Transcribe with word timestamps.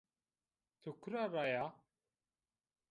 Ti 0.81 0.89
kure 1.01 1.23
ra 1.33 1.43
ya? 1.53 1.65